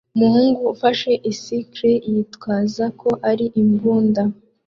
[0.15, 4.21] Umuhungu ufashe icicle yitwaza ko ari imbunda